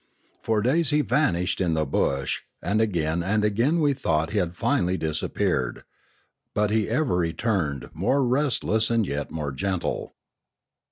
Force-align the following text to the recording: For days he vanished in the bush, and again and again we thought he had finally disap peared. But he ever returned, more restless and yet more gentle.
For 0.41 0.63
days 0.63 0.89
he 0.89 1.01
vanished 1.01 1.61
in 1.61 1.75
the 1.75 1.85
bush, 1.85 2.41
and 2.59 2.81
again 2.81 3.21
and 3.21 3.45
again 3.45 3.79
we 3.79 3.93
thought 3.93 4.31
he 4.31 4.39
had 4.39 4.55
finally 4.55 4.97
disap 4.97 5.35
peared. 5.35 5.83
But 6.55 6.71
he 6.71 6.89
ever 6.89 7.15
returned, 7.17 7.91
more 7.93 8.25
restless 8.25 8.89
and 8.89 9.05
yet 9.05 9.29
more 9.29 9.51
gentle. 9.51 10.15